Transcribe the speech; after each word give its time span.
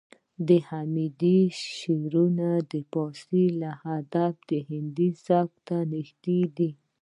د 0.47 0.49
حمید 0.67 1.21
شعرونه 1.77 2.47
د 2.71 2.73
پارسي 2.93 3.45
ادب 3.97 4.35
هندي 4.69 5.09
سبک 5.25 5.53
ته 5.67 5.77
نږدې 5.93 6.41
دي 6.57 6.69